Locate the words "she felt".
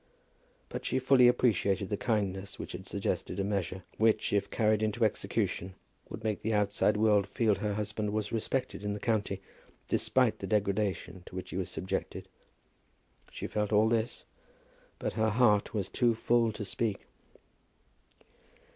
13.29-13.71